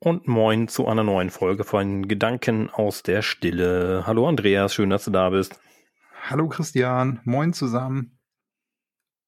[0.00, 4.04] und moin zu einer neuen Folge von Gedanken aus der Stille.
[4.06, 5.60] Hallo Andreas, schön, dass du da bist.
[6.28, 8.18] Hallo Christian, moin zusammen.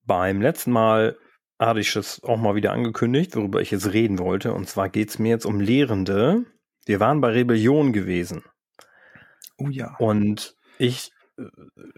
[0.04, 1.17] Beim letzten Mal
[1.59, 4.53] hatte ich es auch mal wieder angekündigt, worüber ich jetzt reden wollte.
[4.53, 6.44] Und zwar geht es mir jetzt um Lehrende.
[6.87, 8.44] Wir waren bei Rebellion gewesen.
[9.58, 9.94] Oh ja.
[9.98, 11.44] Und ich äh,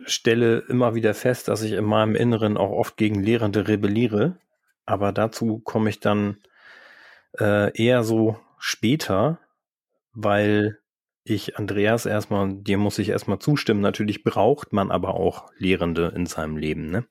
[0.04, 4.38] stelle immer wieder fest, dass ich in meinem Inneren auch oft gegen Lehrende rebelliere.
[4.84, 6.38] Aber dazu komme ich dann
[7.38, 9.40] äh, eher so später,
[10.12, 10.78] weil
[11.24, 13.80] ich Andreas erstmal, dir muss ich erstmal zustimmen.
[13.80, 17.04] Natürlich braucht man aber auch Lehrende in seinem Leben, ne?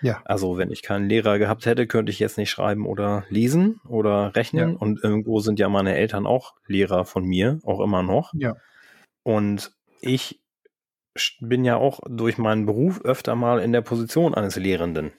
[0.00, 0.20] Ja.
[0.24, 4.34] Also wenn ich keinen Lehrer gehabt hätte, könnte ich jetzt nicht schreiben oder lesen oder
[4.34, 4.72] rechnen.
[4.72, 4.76] Ja.
[4.78, 8.32] Und irgendwo sind ja meine Eltern auch Lehrer von mir, auch immer noch.
[8.34, 8.56] Ja.
[9.22, 10.40] Und ich
[11.40, 15.12] bin ja auch durch meinen Beruf öfter mal in der Position eines Lehrenden.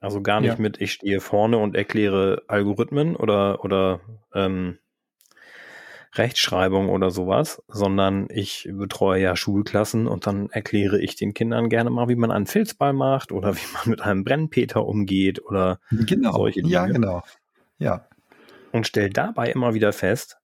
[0.00, 0.60] Also gar nicht ja.
[0.60, 4.00] mit, ich stehe vorne und erkläre Algorithmen oder, oder
[4.34, 4.78] ähm,
[6.18, 11.90] Rechtschreibung oder sowas, sondern ich betreue ja Schulklassen und dann erkläre ich den Kindern gerne
[11.90, 16.32] mal, wie man einen Filzball macht oder wie man mit einem Brennpeter umgeht oder genau.
[16.32, 16.72] solche Dinge.
[16.72, 17.22] Ja, genau.
[17.78, 18.08] Ja.
[18.72, 20.38] Und stelle dabei immer wieder fest,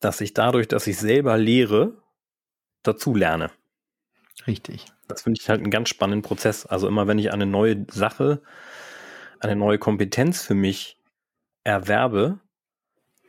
[0.00, 1.94] dass ich dadurch, dass ich selber lehre,
[2.82, 3.50] dazu lerne.
[4.46, 4.86] Richtig.
[5.08, 6.66] Das finde ich halt einen ganz spannenden Prozess.
[6.66, 8.42] Also immer wenn ich eine neue Sache,
[9.40, 10.98] eine neue Kompetenz für mich
[11.64, 12.40] erwerbe,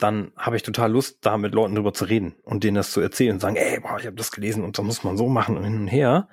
[0.04, 3.00] dann habe ich total Lust, da mit Leuten drüber zu reden und denen das zu
[3.00, 5.56] erzählen und sagen, ey, boah, ich habe das gelesen und da muss man so machen
[5.56, 6.28] und hin und her.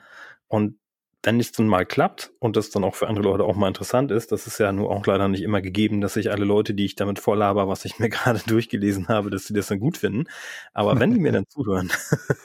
[0.48, 0.76] Und
[1.22, 4.10] wenn es dann mal klappt und das dann auch für andere Leute auch mal interessant
[4.10, 6.84] ist, das ist ja nur auch leider nicht immer gegeben, dass sich alle Leute, die
[6.84, 10.24] ich damit vorlaber, was ich mir gerade durchgelesen habe, dass sie das dann gut finden.
[10.72, 11.92] Aber wenn die mir dann zuhören,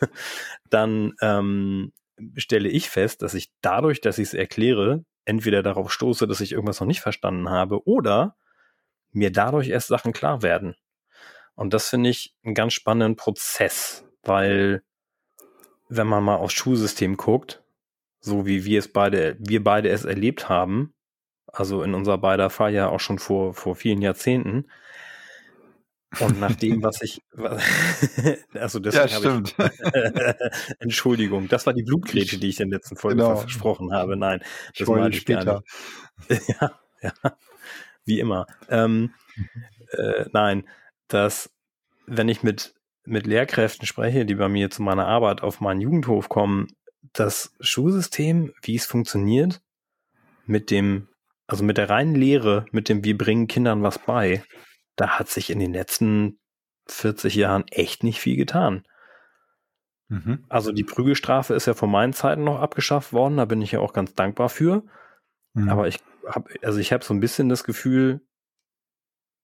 [0.70, 1.92] dann ähm,
[2.36, 6.52] stelle ich fest, dass ich dadurch, dass ich es erkläre, entweder darauf stoße, dass ich
[6.52, 8.36] irgendwas noch nicht verstanden habe oder
[9.12, 10.76] mir dadurch erst Sachen klar werden.
[11.56, 14.84] Und das finde ich einen ganz spannenden Prozess, weil
[15.88, 17.64] wenn man mal aufs Schulsystem guckt,
[18.19, 20.94] so wie wir es beide, wir beide es erlebt haben,
[21.47, 24.66] also in unser beider Fall ja auch schon vor, vor vielen Jahrzehnten,
[26.19, 27.22] und nach dem, was ich,
[28.53, 32.96] also deswegen ja, habe ich, Entschuldigung, das war die Blutgrätsche, die ich in der letzten
[32.96, 33.35] Folge genau.
[33.35, 34.16] versprochen habe.
[34.16, 34.41] Nein,
[34.78, 35.63] das war ich später.
[36.30, 37.38] ja, ja,
[38.06, 38.46] wie immer.
[38.69, 39.13] Ähm,
[39.91, 40.68] äh, nein,
[41.08, 41.50] dass
[42.08, 46.30] wenn ich mit mit Lehrkräften spreche, die bei mir zu meiner Arbeit auf meinen Jugendhof
[46.30, 46.68] kommen,
[47.14, 49.62] das Schulsystem, wie es funktioniert,
[50.46, 51.08] mit dem,
[51.48, 54.44] also mit der reinen Lehre, mit dem wir bringen Kindern was bei,
[54.96, 56.40] da hat sich in den letzten
[56.88, 58.84] 40 Jahren echt nicht viel getan.
[60.08, 60.46] Mhm.
[60.50, 63.80] Also die Prügelstrafe ist ja vor meinen Zeiten noch abgeschafft worden, da bin ich ja
[63.80, 64.84] auch ganz dankbar für.
[65.54, 65.70] Mhm.
[65.70, 68.22] Aber ich habe, also ich habe so ein bisschen das Gefühl,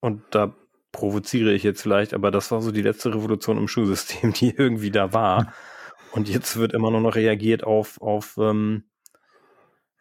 [0.04, 0.56] und da
[0.92, 4.92] provoziere ich jetzt vielleicht, aber das war so die letzte Revolution im Schulsystem, die irgendwie
[4.92, 5.54] da war.
[6.12, 8.84] Und jetzt wird immer nur noch reagiert auf, auf ähm,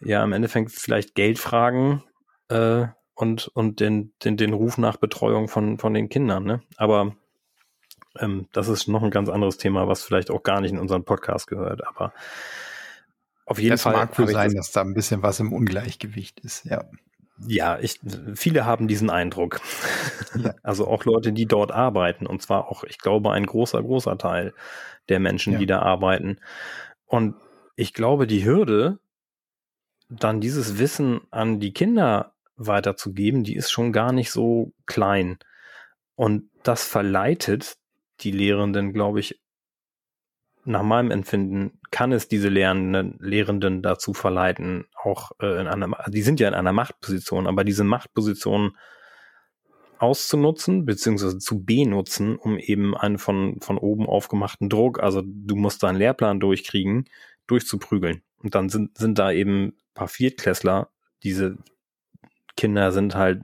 [0.00, 2.02] ja, im Endeffekt vielleicht Geldfragen,
[2.48, 2.88] äh,
[3.20, 6.44] und, und den, den, den Ruf nach Betreuung von, von den Kindern.
[6.44, 6.62] Ne?
[6.76, 7.14] Aber
[8.18, 11.04] ähm, das ist noch ein ganz anderes Thema, was vielleicht auch gar nicht in unseren
[11.04, 11.86] Podcast gehört.
[11.86, 12.14] Aber
[13.44, 13.92] auf jeden das Fall.
[13.92, 16.84] mag wohl sein, das dass da ein bisschen was im Ungleichgewicht ist, ja.
[17.46, 18.00] Ja, ich,
[18.34, 19.60] viele haben diesen Eindruck.
[20.36, 20.54] Ja.
[20.62, 22.26] Also auch Leute, die dort arbeiten.
[22.26, 24.54] Und zwar auch, ich glaube, ein großer, großer Teil
[25.08, 25.58] der Menschen, ja.
[25.58, 26.38] die da arbeiten.
[27.06, 27.34] Und
[27.76, 29.00] ich glaube, die Hürde,
[30.08, 35.38] dann dieses Wissen an die Kinder weiterzugeben, die ist schon gar nicht so klein.
[36.14, 37.76] Und das verleitet
[38.20, 39.40] die Lehrenden, glaube ich,
[40.64, 46.22] nach meinem Empfinden kann es diese Lehrenden, Lehrenden dazu verleiten, auch äh, in einer, die
[46.22, 48.76] sind ja in einer Machtposition, aber diese Machtposition
[49.98, 55.82] auszunutzen, beziehungsweise zu benutzen, um eben einen von, von oben aufgemachten Druck, also du musst
[55.82, 57.04] deinen Lehrplan durchkriegen,
[57.46, 58.22] durchzuprügeln.
[58.38, 60.88] Und dann sind, sind da eben paar Viertklässler,
[61.22, 61.58] diese
[62.56, 63.42] Kinder sind halt,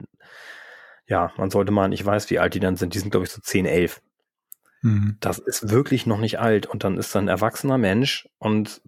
[1.05, 3.31] ja, man sollte mal, ich weiß, wie alt die dann sind, die sind, glaube ich,
[3.31, 4.01] so 10, 11.
[4.87, 5.17] Mhm.
[5.19, 6.65] Das ist wirklich noch nicht alt.
[6.65, 8.81] Und dann ist er ein erwachsener Mensch und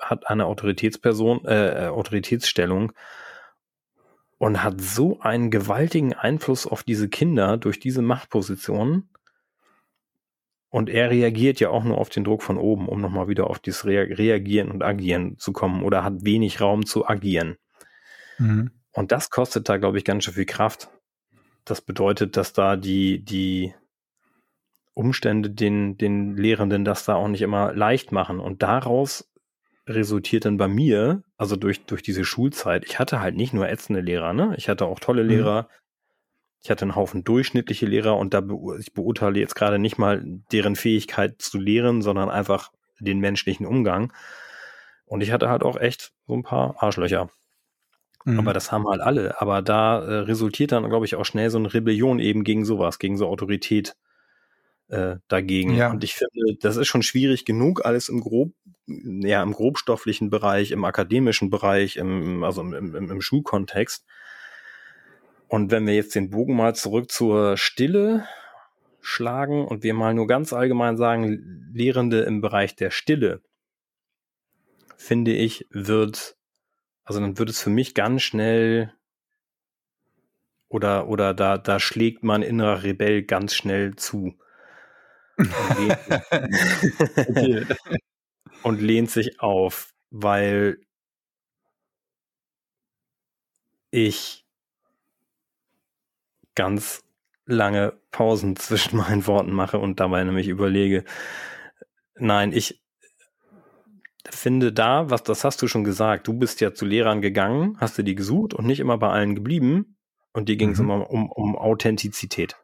[0.00, 2.92] hat eine Autoritätsperson, äh, Autoritätsstellung
[4.38, 9.08] und hat so einen gewaltigen Einfluss auf diese Kinder durch diese Machtposition.
[10.70, 13.58] Und er reagiert ja auch nur auf den Druck von oben, um nochmal wieder auf
[13.58, 17.56] dieses Reagieren und Agieren zu kommen oder hat wenig Raum zu agieren.
[18.38, 18.70] Mhm.
[18.90, 20.88] Und das kostet da, glaube ich, ganz schön viel Kraft.
[21.64, 23.74] Das bedeutet, dass da die, die
[24.94, 28.40] Umstände den, den Lehrenden das da auch nicht immer leicht machen.
[28.40, 29.30] Und daraus
[29.86, 34.00] resultiert dann bei mir, also durch, durch diese Schulzeit, ich hatte halt nicht nur ätzende
[34.00, 34.54] Lehrer, ne?
[34.56, 35.28] Ich hatte auch tolle mhm.
[35.28, 35.68] Lehrer,
[36.62, 40.22] Ich hatte einen Haufen durchschnittliche Lehrer und da be ich beurteile jetzt gerade nicht mal
[40.50, 44.12] deren Fähigkeit zu lehren, sondern einfach den menschlichen Umgang.
[45.04, 47.28] Und ich hatte halt auch echt so ein paar Arschlöcher.
[48.24, 48.38] Mhm.
[48.38, 49.40] Aber das haben halt alle.
[49.40, 52.98] Aber da äh, resultiert dann, glaube ich, auch schnell so eine Rebellion eben gegen sowas,
[52.98, 53.96] gegen so Autorität
[54.88, 55.74] äh, dagegen.
[55.74, 55.90] Ja.
[55.90, 58.52] Und ich finde, das ist schon schwierig genug, alles im grob,
[58.86, 64.04] ja, im grobstofflichen Bereich, im akademischen Bereich, im, also im, im, im Schulkontext.
[65.48, 68.26] Und wenn wir jetzt den Bogen mal zurück zur Stille
[69.00, 73.42] schlagen und wir mal nur ganz allgemein sagen, Lehrende im Bereich der Stille,
[74.96, 76.36] finde ich, wird,
[77.04, 78.92] also dann wird es für mich ganz schnell
[80.68, 84.34] oder, oder da, da schlägt mein innerer Rebell ganz schnell zu.
[85.36, 85.50] Und
[87.36, 87.76] lehnt,
[88.62, 90.78] und lehnt sich auf, weil
[93.90, 94.44] ich
[96.54, 97.02] ganz
[97.46, 101.04] lange Pausen zwischen meinen Worten mache und dabei nämlich überlege,
[102.16, 102.80] nein, ich
[104.30, 107.98] finde da, was das hast du schon gesagt, du bist ja zu Lehrern gegangen, hast
[107.98, 109.96] du die gesucht und nicht immer bei allen geblieben.
[110.32, 110.84] Und dir ging es mhm.
[110.84, 112.56] immer um, um Authentizität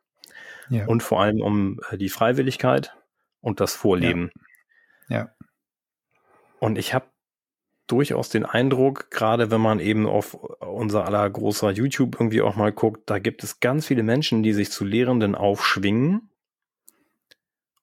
[0.70, 0.87] ja.
[0.87, 2.96] und vor allem um äh, die Freiwilligkeit
[3.40, 4.31] und das Vorleben.
[5.08, 5.17] Ja.
[5.17, 5.34] ja.
[6.58, 7.06] Und ich habe
[7.87, 12.72] durchaus den Eindruck, gerade wenn man eben auf unser aller großer YouTube irgendwie auch mal
[12.72, 16.31] guckt, da gibt es ganz viele Menschen, die sich zu Lehrenden aufschwingen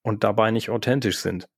[0.02, 1.50] und dabei nicht authentisch sind.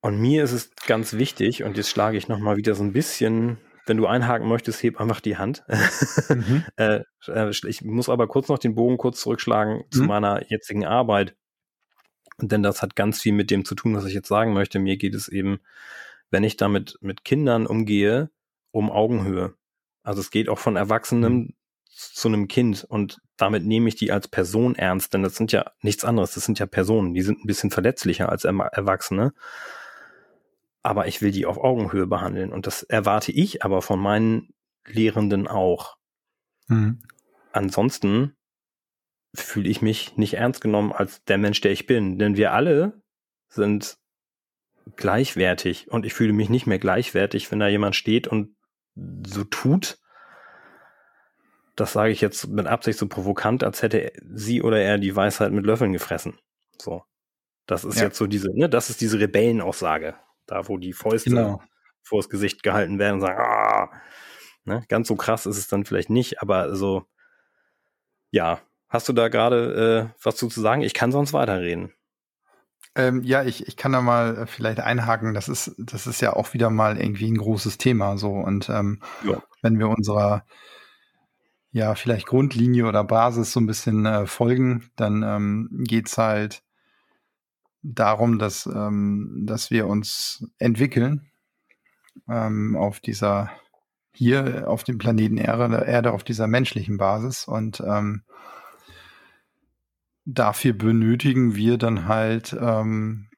[0.00, 3.58] Und mir ist es ganz wichtig, und jetzt schlage ich nochmal wieder so ein bisschen,
[3.86, 5.64] wenn du einhaken möchtest, heb einfach die Hand.
[6.28, 6.64] Mhm.
[6.76, 9.90] äh, äh ich muss aber kurz noch den Bogen kurz zurückschlagen mhm.
[9.90, 11.36] zu meiner jetzigen Arbeit.
[12.38, 14.78] Denn das hat ganz viel mit dem zu tun, was ich jetzt sagen möchte.
[14.78, 15.60] Mir geht es eben
[16.34, 18.28] wenn ich damit mit Kindern umgehe,
[18.72, 19.54] um Augenhöhe.
[20.02, 21.54] Also es geht auch von Erwachsenem mhm.
[21.88, 25.70] zu einem Kind und damit nehme ich die als Person ernst, denn das sind ja
[25.80, 29.32] nichts anderes, das sind ja Personen, die sind ein bisschen verletzlicher als Erwachsene.
[30.84, 34.54] Aber ich will die auf Augenhöhe behandeln und das erwarte ich aber von meinen
[34.86, 35.96] Lehrenden auch.
[36.68, 37.02] Mhm.
[37.52, 38.36] Ansonsten
[39.34, 43.02] fühle ich mich nicht ernst genommen als der Mensch, der ich bin, denn wir alle
[43.48, 43.96] sind
[44.96, 48.54] gleichwertig und ich fühle mich nicht mehr gleichwertig, wenn da jemand steht und
[49.26, 49.98] so tut,
[51.76, 55.52] das sage ich jetzt mit Absicht so provokant, als hätte sie oder er die Weisheit
[55.52, 56.38] mit Löffeln gefressen.
[56.80, 57.02] So.
[57.66, 58.04] Das ist ja.
[58.04, 60.14] jetzt so diese, ne, das ist diese Rebellenaussage.
[60.46, 61.62] Da, wo die Fäuste genau.
[62.02, 63.90] vors Gesicht gehalten werden und sagen, ah,
[64.64, 67.06] ne, ganz so krass ist es dann vielleicht nicht, aber so,
[68.30, 68.60] ja.
[68.88, 70.82] Hast du da gerade äh, was zu sagen?
[70.82, 71.92] Ich kann sonst weiterreden.
[72.94, 75.34] Ähm, ja, ich, ich kann da mal äh, vielleicht einhaken.
[75.34, 78.30] Das ist, das ist ja auch wieder mal irgendwie ein großes Thema so.
[78.30, 79.42] Und ähm, ja.
[79.62, 80.44] wenn wir unserer
[81.72, 86.62] ja vielleicht Grundlinie oder Basis so ein bisschen äh, folgen, dann ähm, geht halt
[87.84, 91.30] darum, dass, ähm, dass wir uns entwickeln
[92.28, 93.50] ähm, auf dieser
[94.16, 98.22] hier auf dem Planeten Erde, Erde auf dieser menschlichen Basis und ähm,
[100.24, 103.28] dafür benötigen wir dann halt ähm,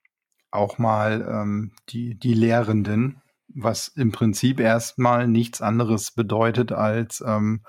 [0.50, 7.62] auch mal ähm, die, die Lehrenden, was im Prinzip erstmal nichts anderes bedeutet als ähm,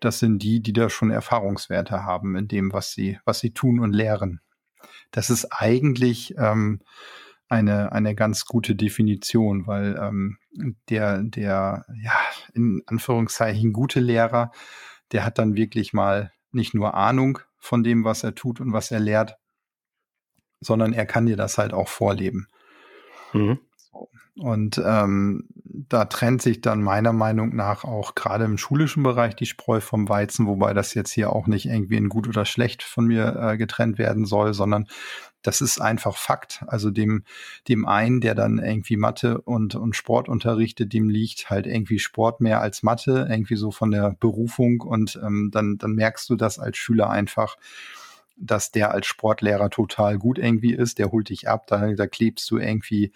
[0.00, 3.80] das sind die, die da schon Erfahrungswerte haben in dem, was sie, was sie tun
[3.80, 4.40] und lehren.
[5.10, 6.80] Das ist eigentlich ähm,
[7.48, 10.38] eine, eine ganz gute Definition, weil ähm,
[10.88, 12.18] der, der, ja,
[12.54, 14.52] in Anführungszeichen gute Lehrer,
[15.12, 18.90] der hat dann wirklich mal nicht nur Ahnung von dem, was er tut und was
[18.90, 19.36] er lehrt,
[20.60, 22.48] sondern er kann dir das halt auch vorleben.
[23.32, 23.58] Mhm.
[24.38, 25.44] Und ähm,
[25.88, 30.08] da trennt sich dann meiner Meinung nach auch gerade im schulischen Bereich die Spreu vom
[30.08, 33.56] Weizen, wobei das jetzt hier auch nicht irgendwie in gut oder schlecht von mir äh,
[33.56, 34.86] getrennt werden soll, sondern
[35.42, 36.64] das ist einfach Fakt.
[36.66, 37.24] Also dem,
[37.68, 42.40] dem einen, der dann irgendwie Mathe und, und Sport unterrichtet, dem liegt halt irgendwie Sport
[42.40, 46.58] mehr als Mathe, irgendwie so von der Berufung und ähm, dann, dann merkst du das
[46.58, 47.56] als Schüler einfach
[48.40, 52.50] dass der als Sportlehrer total gut irgendwie ist, der holt dich ab, da, da klebst
[52.50, 53.12] du irgendwie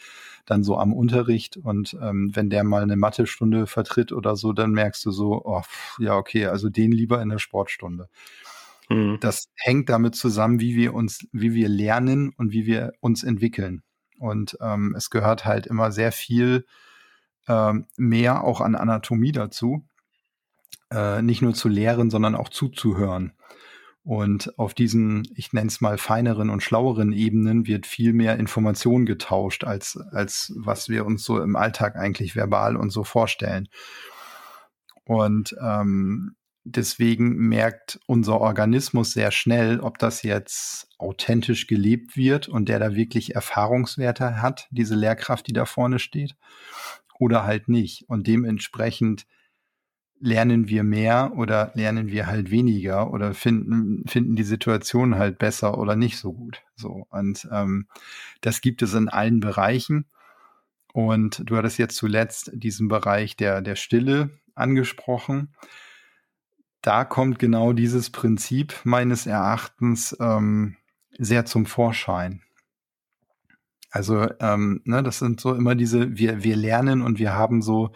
[0.46, 4.72] dann so am Unterricht und ähm, wenn der mal eine Mathestunde vertritt oder so, dann
[4.72, 5.62] merkst du so, oh,
[5.98, 8.08] ja, okay, also den lieber in der Sportstunde.
[8.88, 9.18] Mhm.
[9.20, 13.82] Das hängt damit zusammen, wie wir uns, wie wir lernen und wie wir uns entwickeln.
[14.18, 16.66] Und ähm, es gehört halt immer sehr viel
[17.48, 19.84] ähm, mehr auch an Anatomie dazu.
[20.90, 23.32] Äh, nicht nur zu lehren, sondern auch zuzuhören.
[24.04, 29.06] Und auf diesen, ich nenne es mal feineren und schlaueren Ebenen wird viel mehr Information
[29.06, 33.68] getauscht, als, als was wir uns so im Alltag eigentlich verbal und so vorstellen.
[35.04, 42.68] Und ähm, deswegen merkt unser Organismus sehr schnell, ob das jetzt authentisch gelebt wird und
[42.68, 46.34] der da wirklich Erfahrungswerte hat, diese Lehrkraft, die da vorne steht,
[47.18, 48.08] oder halt nicht.
[48.08, 49.26] Und dementsprechend
[50.22, 55.78] lernen wir mehr oder lernen wir halt weniger oder finden, finden die Situation halt besser
[55.78, 56.62] oder nicht so gut.
[56.76, 57.06] So.
[57.10, 57.88] Und ähm,
[58.40, 60.06] das gibt es in allen Bereichen.
[60.92, 65.54] Und du hattest jetzt zuletzt diesen Bereich der, der Stille angesprochen.
[66.82, 70.76] Da kommt genau dieses Prinzip meines Erachtens ähm,
[71.18, 72.42] sehr zum Vorschein.
[73.90, 77.92] Also, ähm, ne, das sind so immer diese, wir, wir lernen und wir haben so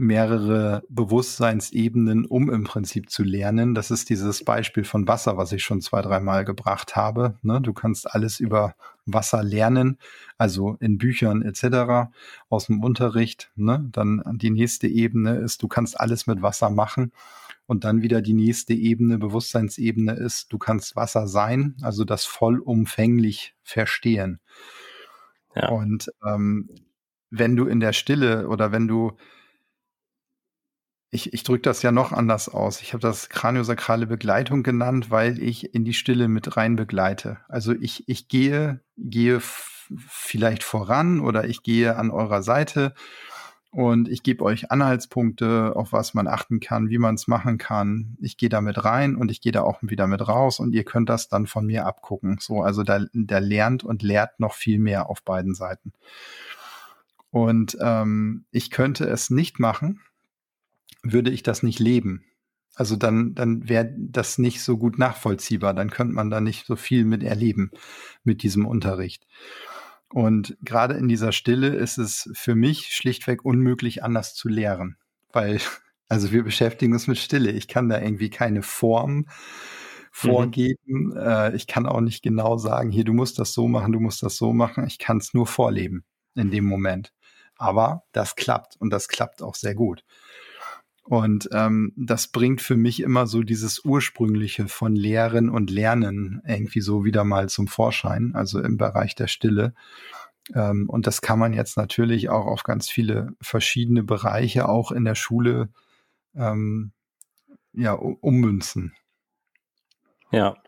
[0.00, 3.74] mehrere Bewusstseinsebenen, um im Prinzip zu lernen.
[3.74, 7.38] Das ist dieses Beispiel von Wasser, was ich schon zwei, dreimal gebracht habe.
[7.42, 7.60] Ne?
[7.60, 9.98] Du kannst alles über Wasser lernen,
[10.38, 12.10] also in Büchern etc.,
[12.48, 13.52] aus dem Unterricht.
[13.56, 13.86] Ne?
[13.92, 17.12] Dann die nächste Ebene ist, du kannst alles mit Wasser machen.
[17.66, 23.54] Und dann wieder die nächste Ebene, Bewusstseinsebene ist, du kannst Wasser sein, also das vollumfänglich
[23.62, 24.40] verstehen.
[25.54, 25.68] Ja.
[25.68, 26.70] Und ähm,
[27.28, 29.12] wenn du in der Stille oder wenn du
[31.10, 32.80] ich, ich drücke das ja noch anders aus.
[32.82, 37.38] Ich habe das kraniosakrale Begleitung genannt, weil ich in die Stille mit rein begleite.
[37.48, 39.40] Also ich, ich gehe, gehe
[40.08, 42.94] vielleicht voran oder ich gehe an eurer Seite
[43.72, 48.16] und ich gebe euch Anhaltspunkte, auf was man achten kann, wie man es machen kann.
[48.20, 50.84] Ich gehe da mit rein und ich gehe da auch wieder mit raus und ihr
[50.84, 52.38] könnt das dann von mir abgucken.
[52.40, 55.92] So, also da, da lernt und lehrt noch viel mehr auf beiden Seiten.
[57.30, 60.00] Und ähm, ich könnte es nicht machen,
[61.02, 62.24] würde ich das nicht leben.
[62.74, 65.74] Also dann, dann wäre das nicht so gut nachvollziehbar.
[65.74, 67.70] Dann könnte man da nicht so viel mit erleben
[68.22, 69.26] mit diesem Unterricht.
[70.12, 74.96] Und gerade in dieser Stille ist es für mich schlichtweg unmöglich, anders zu lehren.
[75.32, 75.60] Weil,
[76.08, 77.50] also wir beschäftigen uns mit Stille.
[77.50, 79.26] Ich kann da irgendwie keine Form mhm.
[80.10, 81.14] vorgeben.
[81.14, 81.54] Mhm.
[81.54, 84.36] ich kann auch nicht genau sagen, hier, du musst das so machen, du musst das
[84.36, 84.86] so machen.
[84.86, 86.04] Ich kann es nur vorleben
[86.34, 87.12] in dem Moment.
[87.56, 90.02] Aber das klappt und das klappt auch sehr gut.
[91.10, 96.80] Und ähm, das bringt für mich immer so dieses Ursprüngliche von Lehren und Lernen irgendwie
[96.80, 99.74] so wieder mal zum Vorschein, also im Bereich der Stille.
[100.54, 105.04] Ähm, und das kann man jetzt natürlich auch auf ganz viele verschiedene Bereiche, auch in
[105.04, 105.70] der Schule,
[106.36, 106.92] ähm,
[107.72, 108.94] ja, ummünzen.
[110.30, 110.58] Ja.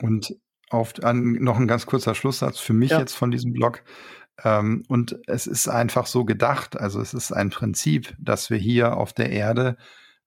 [0.00, 0.34] Und
[0.70, 2.98] auf, an, noch ein ganz kurzer Schlusssatz für mich ja.
[2.98, 3.82] jetzt von diesem Blog.
[4.42, 8.96] Ähm, und es ist einfach so gedacht, also es ist ein Prinzip, dass wir hier
[8.96, 9.76] auf der Erde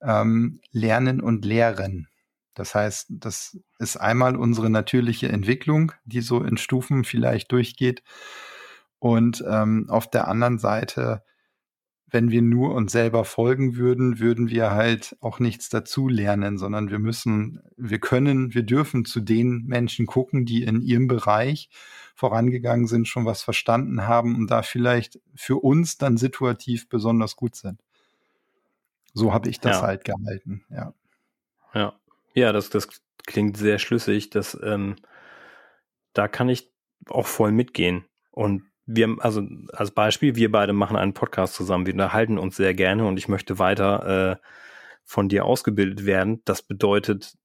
[0.01, 2.07] ähm, lernen und lehren.
[2.53, 8.01] Das heißt, das ist einmal unsere natürliche Entwicklung, die so in Stufen vielleicht durchgeht.
[8.99, 11.23] Und ähm, auf der anderen Seite
[12.09, 16.89] wenn wir nur uns selber folgen würden, würden wir halt auch nichts dazu lernen, sondern
[16.89, 21.69] wir müssen, wir können, wir dürfen zu den Menschen gucken, die in ihrem Bereich
[22.15, 27.55] vorangegangen sind, schon was verstanden haben und da vielleicht für uns dann situativ besonders gut
[27.55, 27.81] sind.
[29.13, 29.81] So habe ich das ja.
[29.83, 30.93] halt gehalten, ja.
[31.73, 31.93] Ja,
[32.33, 32.87] ja, das, das
[33.25, 34.29] klingt sehr schlüssig.
[34.29, 34.95] Das, ähm,
[36.13, 36.71] da kann ich
[37.09, 38.05] auch voll mitgehen.
[38.31, 42.73] Und wir, also als Beispiel, wir beide machen einen Podcast zusammen, wir unterhalten uns sehr
[42.73, 44.47] gerne und ich möchte weiter äh,
[45.03, 46.41] von dir ausgebildet werden.
[46.45, 47.35] Das bedeutet,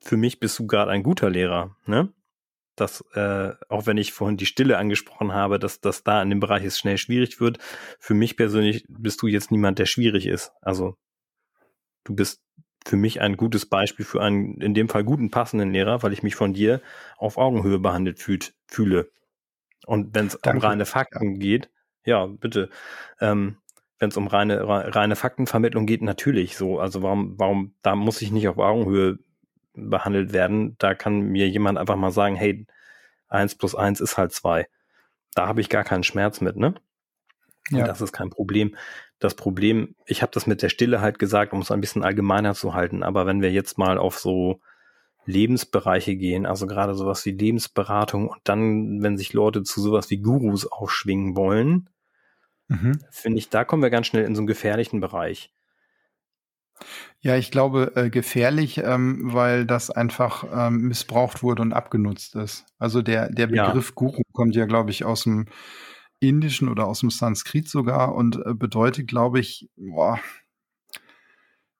[0.00, 2.12] für mich bist du gerade ein guter Lehrer, ne?
[2.76, 6.38] dass äh, auch wenn ich vorhin die Stille angesprochen habe, dass das da in dem
[6.38, 7.58] Bereich es schnell schwierig wird.
[7.98, 10.52] Für mich persönlich bist du jetzt niemand, der schwierig ist.
[10.62, 10.96] Also
[12.04, 12.40] du bist
[12.86, 16.22] für mich ein gutes Beispiel für einen in dem Fall guten passenden Lehrer, weil ich
[16.22, 16.80] mich von dir
[17.16, 19.10] auf Augenhöhe behandelt fühlt, fühle.
[19.86, 21.70] Und wenn es um reine Fakten geht,
[22.04, 22.70] ja, bitte.
[23.20, 23.56] Ähm,
[23.98, 26.78] wenn es um reine, reine Faktenvermittlung geht, natürlich so.
[26.78, 29.18] Also warum, warum, da muss ich nicht auf Augenhöhe
[29.74, 30.76] behandelt werden.
[30.78, 32.66] Da kann mir jemand einfach mal sagen, hey,
[33.28, 34.68] eins plus eins ist halt zwei.
[35.34, 36.74] Da habe ich gar keinen Schmerz mit, ne?
[37.70, 37.86] Ja.
[37.86, 38.76] Das ist kein Problem.
[39.18, 42.54] Das Problem, ich habe das mit der Stille halt gesagt, um es ein bisschen allgemeiner
[42.54, 44.60] zu halten, aber wenn wir jetzt mal auf so
[45.28, 50.18] Lebensbereiche gehen, also gerade sowas wie Lebensberatung und dann, wenn sich Leute zu sowas wie
[50.18, 51.90] Gurus aufschwingen wollen,
[52.68, 52.98] mhm.
[53.10, 55.52] finde ich, da kommen wir ganz schnell in so einen gefährlichen Bereich.
[57.20, 62.64] Ja, ich glaube äh, gefährlich, ähm, weil das einfach ähm, missbraucht wurde und abgenutzt ist.
[62.78, 63.94] Also der, der Begriff ja.
[63.94, 65.46] Guru kommt ja, glaube ich, aus dem
[66.20, 70.20] Indischen oder aus dem Sanskrit sogar und äh, bedeutet, glaube ich, boah,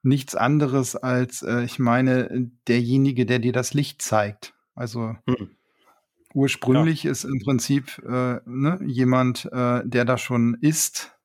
[0.03, 4.55] nichts anderes als, äh, ich meine, derjenige, der dir das Licht zeigt.
[4.75, 5.51] Also mhm.
[6.35, 7.11] ursprünglich ja.
[7.11, 11.19] ist im Prinzip äh, ne, jemand, äh, der da schon ist,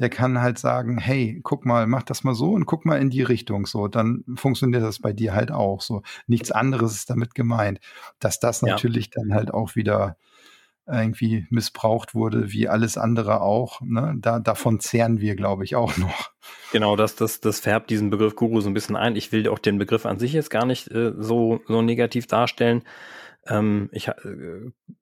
[0.00, 3.10] der kann halt sagen, hey, guck mal, mach das mal so und guck mal in
[3.10, 3.66] die Richtung.
[3.66, 5.82] So, dann funktioniert das bei dir halt auch.
[5.82, 7.80] So, nichts anderes ist damit gemeint.
[8.18, 8.68] Dass das ja.
[8.68, 10.16] natürlich dann halt auch wieder
[10.92, 13.80] irgendwie missbraucht wurde, wie alles andere auch.
[13.80, 14.16] Ne?
[14.18, 16.30] Da, davon zehren wir, glaube ich, auch noch.
[16.72, 19.16] Genau, das, das, das färbt diesen Begriff Guru so ein bisschen ein.
[19.16, 22.82] Ich will auch den Begriff an sich jetzt gar nicht äh, so, so negativ darstellen.
[23.46, 24.14] Ähm, ich, äh,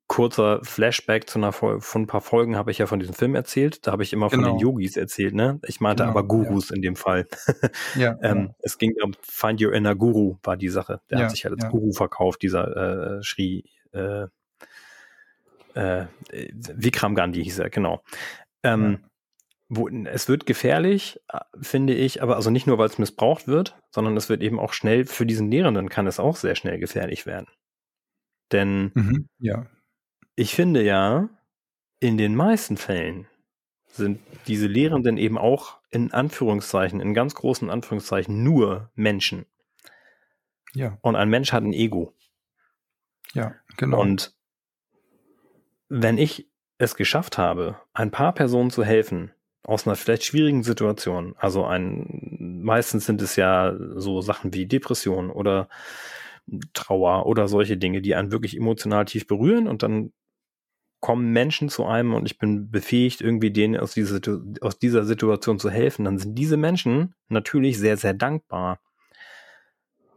[0.06, 3.34] kurzer Flashback zu einer Folge, von ein paar Folgen habe ich ja von diesem Film
[3.34, 3.86] erzählt.
[3.86, 4.42] Da habe ich immer genau.
[4.42, 4.72] von den genau.
[4.72, 5.60] Yogis erzählt, ne?
[5.66, 6.76] Ich meinte genau, aber Gurus ja.
[6.76, 7.26] in dem Fall.
[7.96, 8.54] ja, ähm, ja.
[8.60, 11.00] Es ging um Find Your Inner Guru war die Sache.
[11.10, 14.26] Der ja, hat sich halt als Guru verkauft, dieser äh, Schri äh,
[15.78, 16.06] äh,
[16.74, 18.02] Vikram Gandhi hieß er, genau.
[18.62, 19.04] Ähm,
[19.68, 23.76] wo, es wird gefährlich, äh, finde ich, aber also nicht nur, weil es missbraucht wird,
[23.90, 27.26] sondern es wird eben auch schnell, für diesen Lehrenden kann es auch sehr schnell gefährlich
[27.26, 27.46] werden.
[28.50, 29.66] Denn mhm, ja.
[30.36, 31.28] ich finde ja,
[32.00, 33.26] in den meisten Fällen
[33.86, 39.46] sind diese Lehrenden eben auch in Anführungszeichen, in ganz großen Anführungszeichen, nur Menschen.
[40.74, 40.98] Ja.
[41.02, 42.14] Und ein Mensch hat ein Ego.
[43.34, 44.00] Ja, genau.
[44.00, 44.37] Und
[45.88, 49.32] wenn ich es geschafft habe, ein paar Personen zu helfen,
[49.64, 55.30] aus einer vielleicht schwierigen Situation, also ein, meistens sind es ja so Sachen wie Depression
[55.30, 55.68] oder
[56.72, 60.12] Trauer oder solche Dinge, die einen wirklich emotional tief berühren und dann
[61.00, 64.20] kommen Menschen zu einem und ich bin befähigt, irgendwie denen aus dieser,
[64.60, 68.80] aus dieser Situation zu helfen, dann sind diese Menschen natürlich sehr, sehr dankbar.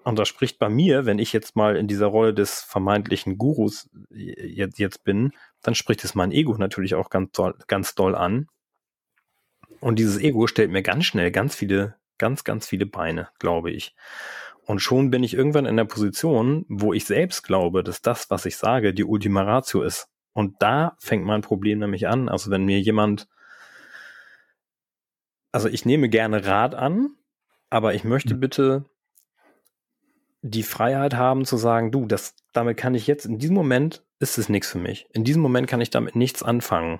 [0.04, 3.90] Und das spricht bei mir, wenn ich jetzt mal in dieser Rolle des vermeintlichen Gurus
[4.10, 8.48] jetzt, jetzt bin, dann spricht es mein Ego natürlich auch ganz doll, ganz doll an.
[9.80, 13.96] Und dieses Ego stellt mir ganz schnell ganz viele, ganz, ganz viele Beine, glaube ich.
[14.66, 18.46] Und schon bin ich irgendwann in der Position, wo ich selbst glaube, dass das, was
[18.46, 20.08] ich sage, die Ultima Ratio ist.
[20.34, 22.30] Und da fängt mein Problem nämlich an.
[22.30, 23.28] Also wenn mir jemand,
[25.52, 27.16] also ich nehme gerne Rat an,
[27.70, 28.40] aber ich möchte mhm.
[28.40, 28.86] bitte
[30.42, 34.38] die Freiheit haben zu sagen, du, das, damit kann ich jetzt, in diesem Moment ist
[34.38, 35.08] es nichts für mich.
[35.14, 37.00] In diesem Moment kann ich damit nichts anfangen.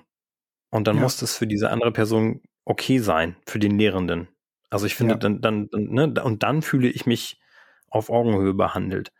[0.70, 1.02] Und dann ja.
[1.02, 4.28] muss es für diese andere Person okay sein, für den Lehrenden.
[4.70, 5.18] Also ich finde, ja.
[5.18, 7.40] dann, dann, dann, ne, und dann fühle ich mich
[7.90, 9.12] auf Augenhöhe behandelt.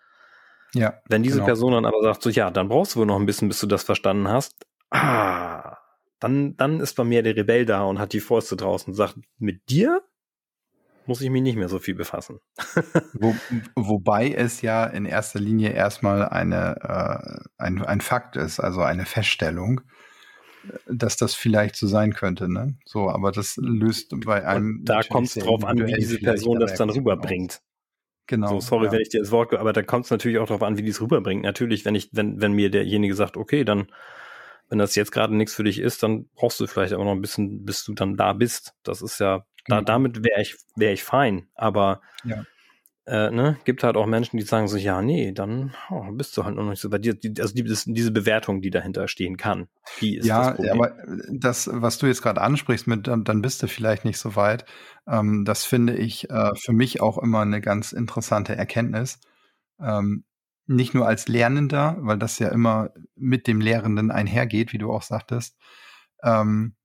[0.75, 1.03] Ja.
[1.09, 1.47] Wenn diese genau.
[1.47, 3.67] Person dann aber sagt, so ja, dann brauchst du wohl noch ein bisschen, bis du
[3.67, 5.77] das verstanden hast, ah,
[6.21, 9.17] dann, dann ist bei mir der Rebell da und hat die Fäuste draußen und sagt,
[9.39, 10.03] mit dir
[11.07, 12.41] muss ich mich nicht mehr so viel befassen.
[13.13, 13.35] Wo,
[13.75, 19.07] wobei es ja in erster Linie erstmal eine, äh, ein, ein Fakt ist, also eine
[19.07, 19.83] Feststellung,
[20.87, 22.51] dass das vielleicht so sein könnte.
[22.51, 22.77] Ne?
[22.85, 24.79] So, aber das löst bei einem.
[24.81, 27.61] Und da kommt es drauf an, wie diese Person das dann rüberbringt.
[28.27, 28.49] Genau.
[28.49, 28.93] So, sorry, ja.
[28.93, 30.91] wenn ich dir das Wort, aber da kommt es natürlich auch darauf an, wie die
[30.91, 31.43] es rüberbringt.
[31.43, 33.89] Natürlich, wenn ich, wenn, wenn mir derjenige sagt, okay, dann,
[34.69, 37.21] wenn das jetzt gerade nichts für dich ist, dann brauchst du vielleicht auch noch ein
[37.21, 38.75] bisschen, bis du dann da bist.
[38.85, 39.85] Das ist ja, da, mhm.
[39.85, 41.49] damit wäre ich, wäre ich fein.
[41.55, 42.45] Aber ja.
[43.07, 46.45] äh, ne, gibt halt auch Menschen, die sagen so, ja, nee, dann oh, bist du
[46.45, 47.17] halt noch nicht so bei dir.
[47.39, 49.69] Also die, das, diese Bewertung, die dahinter stehen kann,
[50.01, 50.97] die ist ja, das aber
[51.31, 54.65] das, was du jetzt gerade ansprichst, mit dann, dann bist du vielleicht nicht so weit.
[55.07, 59.21] Ähm, das finde ich äh, für mich auch immer eine ganz interessante Erkenntnis.
[59.81, 60.25] Ähm,
[60.67, 65.03] nicht nur als Lernender, weil das ja immer mit dem Lehrenden einhergeht, wie du auch
[65.03, 65.57] sagtest,
[66.23, 66.77] ähm,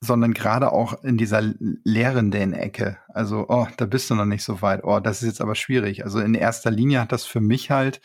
[0.00, 2.98] sondern gerade auch in dieser lehrenden Ecke.
[3.08, 4.84] Also, oh, da bist du noch nicht so weit.
[4.84, 6.04] Oh, das ist jetzt aber schwierig.
[6.04, 8.00] Also in erster Linie hat das für mich halt,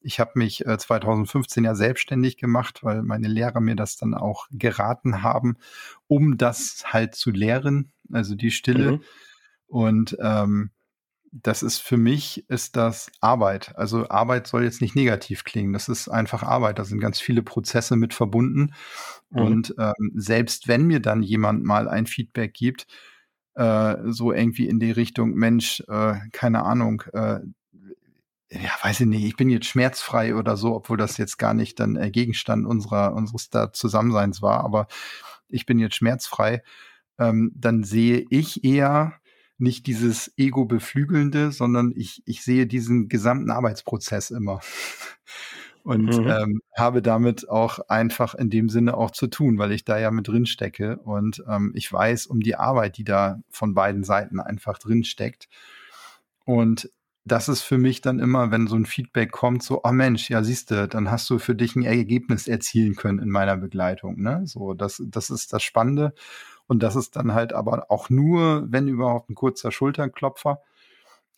[0.00, 4.46] ich habe mich äh, 2015 ja selbstständig gemacht, weil meine Lehrer mir das dann auch
[4.50, 5.56] geraten haben,
[6.08, 8.92] um das halt zu lehren, also die Stille.
[8.92, 9.00] Mhm.
[9.68, 10.70] Und ähm,
[11.32, 13.76] das ist für mich ist das Arbeit.
[13.76, 15.72] Also Arbeit soll jetzt nicht negativ klingen.
[15.72, 16.78] Das ist einfach Arbeit.
[16.78, 18.74] Da sind ganz viele Prozesse mit verbunden.
[19.30, 19.40] Mhm.
[19.40, 22.86] Und ähm, selbst wenn mir dann jemand mal ein Feedback gibt,
[23.54, 27.40] äh, so irgendwie in die Richtung, Mensch, äh, keine Ahnung, äh,
[28.50, 31.78] ja, weiß ich nicht, ich bin jetzt schmerzfrei oder so, obwohl das jetzt gar nicht
[31.80, 34.86] dann äh, Gegenstand unserer, unseres da Zusammenseins war, aber
[35.48, 36.62] ich bin jetzt schmerzfrei,
[37.18, 39.20] ähm, dann sehe ich eher
[39.58, 44.60] nicht dieses Ego-beflügelnde, sondern ich, ich sehe diesen gesamten Arbeitsprozess immer.
[45.84, 46.28] Und mhm.
[46.28, 50.10] ähm, habe damit auch einfach in dem Sinne auch zu tun, weil ich da ja
[50.10, 54.38] mit drin stecke und ähm, ich weiß um die Arbeit, die da von beiden Seiten
[54.38, 55.48] einfach drin steckt.
[56.44, 56.90] Und
[57.32, 60.42] das ist für mich dann immer, wenn so ein Feedback kommt, so, oh Mensch, ja,
[60.42, 64.20] siehst du, dann hast du für dich ein Ergebnis erzielen können in meiner Begleitung.
[64.20, 64.42] Ne?
[64.44, 66.14] So, das, das ist das Spannende.
[66.66, 70.60] Und das ist dann halt aber auch nur, wenn überhaupt, ein kurzer Schulterklopfer.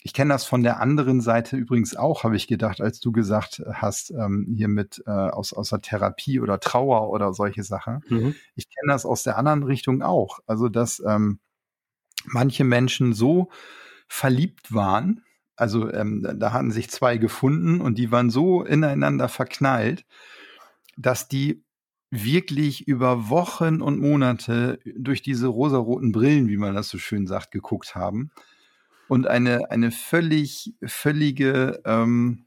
[0.03, 3.63] ich kenne das von der anderen Seite übrigens auch, habe ich gedacht, als du gesagt
[3.73, 8.03] hast, ähm, hier mit äh, aus, aus der Therapie oder Trauer oder solche Sachen.
[8.09, 8.35] Mhm.
[8.57, 10.41] Ich kenne das aus der anderen Richtung auch.
[10.47, 11.39] Also, dass ähm,
[12.25, 13.51] manche Menschen so
[14.09, 15.23] verliebt waren,
[15.61, 20.05] also ähm, da hatten sich zwei gefunden und die waren so ineinander verknallt,
[20.97, 21.63] dass die
[22.11, 27.53] wirklich über Wochen und Monate durch diese rosaroten Brillen, wie man das so schön sagt,
[27.53, 28.31] geguckt haben
[29.11, 32.47] und eine, eine völlig, völlige, ähm,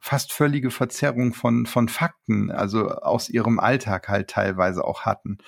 [0.00, 5.38] fast völlige Verzerrung von, von Fakten, also aus ihrem Alltag halt teilweise auch hatten.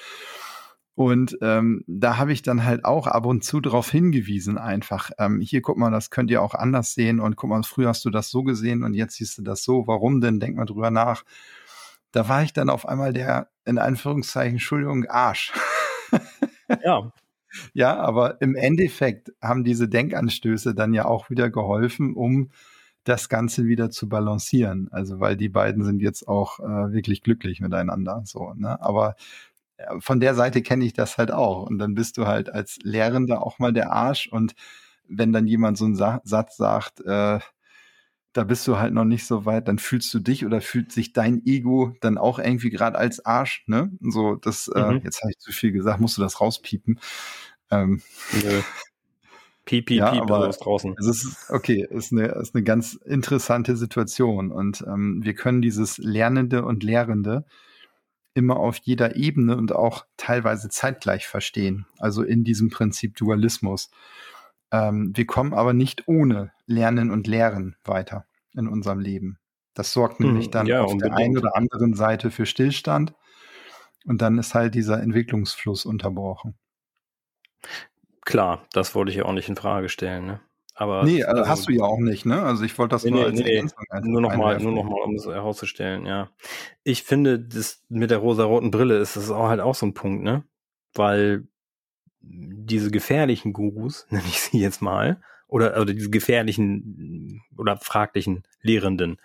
[0.96, 5.40] Und ähm, da habe ich dann halt auch ab und zu darauf hingewiesen, einfach, ähm,
[5.40, 8.10] hier guck mal, das könnt ihr auch anders sehen und guck mal, früher hast du
[8.10, 10.40] das so gesehen und jetzt siehst du das so, warum denn?
[10.40, 11.22] Denk mal drüber nach.
[12.12, 15.52] Da war ich dann auf einmal der, in Anführungszeichen, Entschuldigung, Arsch.
[16.82, 17.12] Ja,
[17.74, 22.50] ja, aber im Endeffekt haben diese Denkanstöße dann ja auch wieder geholfen, um
[23.04, 24.88] das Ganze wieder zu balancieren.
[24.90, 28.22] Also weil die beiden sind jetzt auch äh, wirklich glücklich miteinander.
[28.24, 28.80] So, ne?
[28.82, 29.14] Aber
[29.98, 31.66] von der Seite kenne ich das halt auch.
[31.66, 34.28] Und dann bist du halt als Lehrender auch mal der Arsch.
[34.28, 34.54] Und
[35.08, 37.40] wenn dann jemand so einen Sa Satz sagt, äh,
[38.32, 41.12] da bist du halt noch nicht so weit, dann fühlst du dich oder fühlt sich
[41.12, 43.90] dein Ego dann auch irgendwie gerade als Arsch, ne?
[44.00, 44.96] So, das, äh, mhm.
[44.98, 47.00] äh, jetzt habe ich zu viel gesagt, musst du das rauspiepen.
[47.70, 48.60] Ähm, Nö.
[49.64, 50.94] Piep, piep, ja, piep, aber ist draußen.
[50.98, 55.98] Es ist, okay, ist eine, ist eine ganz interessante Situation und ähm, wir können dieses
[55.98, 57.44] Lernende und Lehrende
[58.36, 63.90] immer auf jeder Ebene und auch teilweise zeitgleich verstehen, also in diesem Prinzip Dualismus.
[64.70, 69.38] Ähm, wir kommen aber nicht ohne Lernen und Lehren weiter in unserem Leben.
[69.74, 71.18] Das sorgt hm, nämlich dann ja, auf unbedingt.
[71.18, 73.14] der einen oder anderen Seite für Stillstand
[74.04, 76.54] und dann ist halt dieser Entwicklungsfluss unterbrochen.
[78.24, 80.40] Klar, das wollte ich ja auch nicht in Frage stellen, ne?
[80.78, 82.42] Aber nee, also, hast du ja auch nicht, ne?
[82.42, 83.64] Also ich wollte das nee, nur als nee,
[84.02, 86.28] nur noch mal, nur noch mal, um es herauszustellen, ja.
[86.84, 90.22] Ich finde, das mit der rosa-roten Brille ist das auch halt auch so ein Punkt,
[90.22, 90.44] ne?
[90.92, 91.48] Weil
[92.20, 99.16] diese gefährlichen Gurus, nenne ich sie jetzt mal, oder, oder diese gefährlichen oder fraglichen Lehrenden,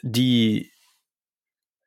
[0.00, 0.72] die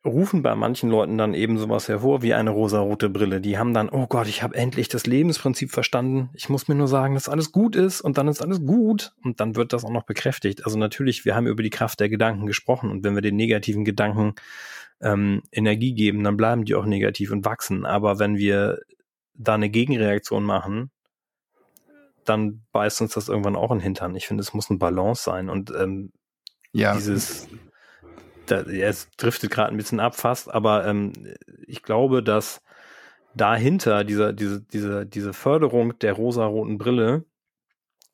[0.06, 3.42] rufen bei manchen Leuten dann eben sowas hervor wie eine rosarote Brille.
[3.42, 6.30] Die haben dann, oh Gott, ich habe endlich das Lebensprinzip verstanden.
[6.34, 9.42] Ich muss mir nur sagen, dass alles gut ist und dann ist alles gut und
[9.42, 10.66] dann wird das auch noch bekräftigt.
[10.66, 13.84] Also natürlich, wir haben über die Kraft der Gedanken gesprochen und wenn wir den negativen
[13.84, 14.36] Gedanken
[15.02, 17.86] ähm, Energie geben, dann bleiben die auch negativ und wachsen.
[17.86, 18.80] Aber wenn wir
[19.34, 20.92] da eine Gegenreaktion machen,
[22.24, 24.16] dann beißt uns das irgendwann auch in den Hintern.
[24.16, 26.12] Ich finde, es muss eine Balance sein und ähm,
[26.72, 26.94] ja.
[26.94, 27.48] dieses
[28.52, 31.14] da, ja, es driftet gerade ein bisschen ab fast, aber ähm,
[31.68, 32.62] ich glaube, dass
[33.36, 37.26] dahinter dieser, diese, diese, diese Förderung der rosaroten Brille,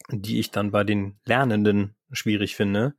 [0.10, 2.96] die ich dann bei den Lernenden schwierig finde,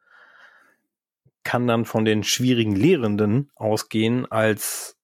[1.44, 4.96] kann dann von den schwierigen Lehrenden ausgehen als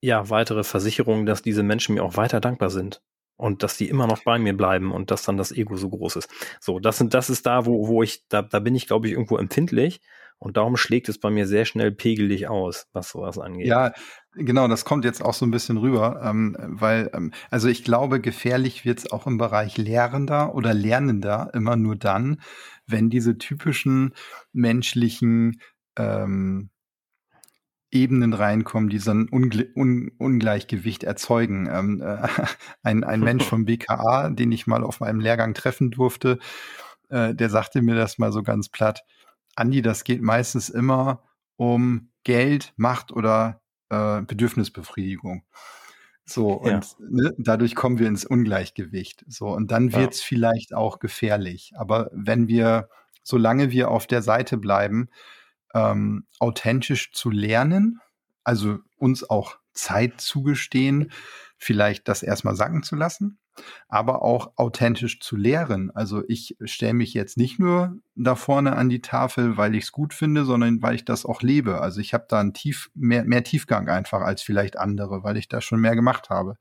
[0.00, 3.02] ja weitere Versicherung, dass diese Menschen mir auch weiter dankbar sind
[3.38, 6.16] und dass die immer noch bei mir bleiben und dass dann das Ego so groß
[6.16, 6.28] ist.
[6.60, 9.14] So, das sind, das ist da, wo, wo ich, da, da bin ich, glaube ich,
[9.14, 10.02] irgendwo empfindlich
[10.38, 13.66] und darum schlägt es bei mir sehr schnell pegelig aus, was sowas angeht.
[13.66, 13.92] Ja,
[14.34, 18.20] genau, das kommt jetzt auch so ein bisschen rüber, ähm, weil, ähm, also ich glaube,
[18.20, 22.40] gefährlich wird es auch im Bereich Lehrender oder Lernender immer nur dann,
[22.86, 24.14] wenn diese typischen
[24.52, 25.60] menschlichen
[25.96, 26.70] ähm,
[27.90, 31.68] Ebenen reinkommen, die so ein Ungle Un Ungleichgewicht erzeugen.
[31.70, 32.28] Ähm, äh,
[32.82, 36.38] ein, ein Mensch vom BKA, den ich mal auf meinem Lehrgang treffen durfte,
[37.08, 39.04] äh, der sagte mir das mal so ganz platt.
[39.56, 41.24] Andi, das geht meistens immer
[41.56, 45.44] um Geld, Macht oder äh, Bedürfnisbefriedigung.
[46.24, 46.80] So, und ja.
[46.98, 49.24] ne, dadurch kommen wir ins Ungleichgewicht.
[49.28, 50.26] So, und dann wird es ja.
[50.28, 51.72] vielleicht auch gefährlich.
[51.76, 52.90] Aber wenn wir,
[53.22, 55.08] solange wir auf der Seite bleiben,
[55.74, 58.00] ähm, authentisch zu lernen,
[58.44, 61.12] also uns auch Zeit zugestehen,
[61.56, 63.38] vielleicht das erstmal sacken zu lassen,
[63.88, 65.90] aber auch authentisch zu lehren.
[65.94, 69.92] Also ich stelle mich jetzt nicht nur da vorne an die Tafel, weil ich es
[69.92, 71.80] gut finde, sondern weil ich das auch lebe.
[71.80, 75.48] Also ich habe da einen tief, mehr, mehr Tiefgang einfach als vielleicht andere, weil ich
[75.48, 76.56] da schon mehr gemacht habe.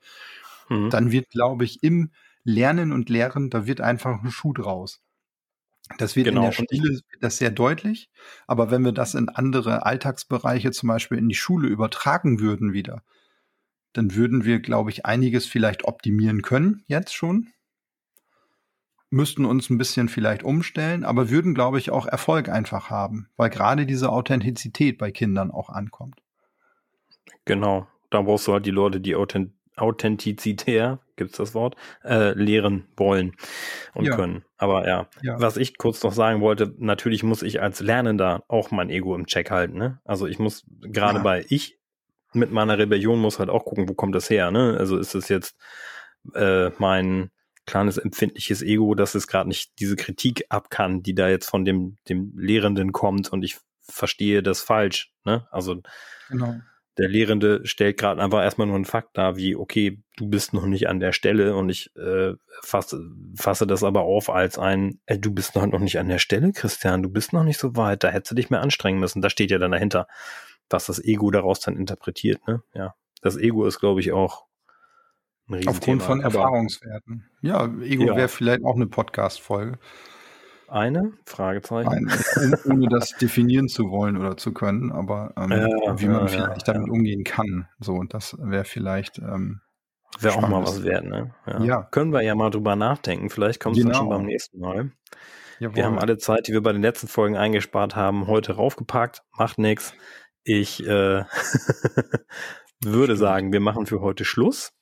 [0.70, 0.89] Mhm.
[0.89, 2.12] Dann wird, glaube ich, im
[2.43, 5.02] Lernen und Lehren, da wird einfach ein Schuh draus.
[5.97, 6.41] Das wird genau.
[6.41, 8.10] in der Stille das sehr deutlich,
[8.45, 13.04] aber wenn wir das in andere Alltagsbereiche, zum Beispiel in die Schule übertragen würden wieder,
[13.93, 17.50] dann würden wir, glaube ich, einiges vielleicht optimieren können, jetzt schon.
[19.10, 23.50] Müssten uns ein bisschen vielleicht umstellen, aber würden, glaube ich, auch Erfolg einfach haben, weil
[23.50, 26.21] gerade diese Authentizität bei Kindern auch ankommt.
[27.45, 29.15] Genau, da brauchst du halt die Leute, die
[31.17, 33.34] Authentizität, gibt's das Wort, äh, lehren wollen
[33.93, 34.15] und ja.
[34.15, 34.43] können.
[34.58, 38.71] Aber ja, ja, was ich kurz noch sagen wollte, natürlich muss ich als Lernender auch
[38.71, 39.77] mein Ego im Check halten.
[39.77, 39.99] Ne?
[40.06, 41.23] Also ich muss gerade ja.
[41.23, 41.77] bei ich
[42.34, 44.51] mit meiner Rebellion muss halt auch gucken, wo kommt das her.
[44.51, 44.77] Ne?
[44.77, 45.58] Also ist es jetzt
[46.34, 47.32] äh, mein
[47.65, 51.65] kleines empfindliches Ego, dass es gerade nicht diese Kritik ab kann, die da jetzt von
[51.65, 55.12] dem dem Lehrenden kommt und ich verstehe das falsch.
[55.25, 55.47] Ne?
[55.51, 55.82] Also
[56.30, 56.56] genau
[56.98, 60.66] der Lehrende stellt gerade einfach erstmal nur einen Fakt dar, wie, okay, du bist noch
[60.66, 65.20] nicht an der Stelle und ich äh, fasse, fasse das aber auf als ein, äh,
[65.20, 68.04] du bist noch, noch nicht an der Stelle, Christian, du bist noch nicht so weit,
[68.04, 69.22] da hättest du dich mehr anstrengen müssen.
[69.22, 70.08] Da steht ja dann dahinter,
[70.70, 72.46] was das Ego daraus dann interpretiert.
[72.48, 72.64] Ne?
[72.74, 74.46] Ja, das Ego ist, glaube ich, auch
[75.48, 75.72] ein Riesenthema.
[75.72, 77.30] Aufgrund von Erfahrungswerten.
[77.42, 78.16] Ja, Ego ja.
[78.16, 79.78] wäre vielleicht auch eine Podcast-Folge.
[80.67, 81.13] Eine?
[81.25, 82.10] Fragezeichen.
[82.36, 86.27] Eine, ohne das definieren zu wollen oder zu können, aber ähm, ja, wie man ja,
[86.27, 87.67] vielleicht ja, damit umgehen kann.
[87.80, 89.19] So, und das wäre vielleicht.
[89.19, 89.62] Ähm,
[90.19, 91.34] wäre auch mal was wert, ne?
[91.62, 91.84] Ja.
[91.84, 93.30] Können wir ja mal drüber nachdenken.
[93.30, 93.93] Vielleicht kommt es genau.
[93.93, 94.91] dann schon beim nächsten Mal.
[95.60, 95.75] Jawohl.
[95.75, 99.23] Wir haben alle Zeit, die wir bei den letzten Folgen eingespart haben, heute raufgepackt.
[99.38, 99.93] Macht nichts.
[100.43, 101.23] Ich äh,
[102.84, 104.73] würde sagen, wir machen für heute Schluss.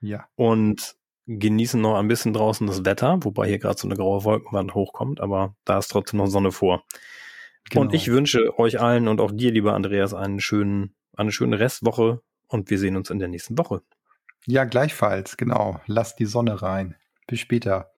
[0.00, 0.26] Ja.
[0.36, 0.96] Und
[1.38, 5.20] genießen noch ein bisschen draußen das Wetter, wobei hier gerade so eine graue Wolkenwand hochkommt,
[5.20, 6.82] aber da ist trotzdem noch Sonne vor.
[7.68, 7.82] Genau.
[7.82, 12.20] Und ich wünsche euch allen und auch dir, lieber Andreas, einen schönen, eine schöne Restwoche
[12.48, 13.82] und wir sehen uns in der nächsten Woche.
[14.46, 15.80] Ja, gleichfalls, genau.
[15.86, 16.96] Lasst die Sonne rein.
[17.26, 17.88] Bis später.